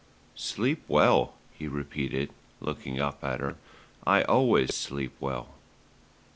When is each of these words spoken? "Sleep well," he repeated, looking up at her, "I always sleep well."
"Sleep 0.33 0.81
well," 0.87 1.35
he 1.51 1.67
repeated, 1.67 2.31
looking 2.59 2.99
up 2.99 3.23
at 3.23 3.39
her, 3.39 3.57
"I 4.03 4.23
always 4.23 4.73
sleep 4.73 5.13
well." 5.19 5.49